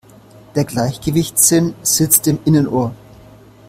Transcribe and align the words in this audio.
Der 0.55 0.63
Gleichgewichtssinn 0.65 1.75
sitzt 1.83 2.25
im 2.25 2.39
Innenohr. 2.45 2.95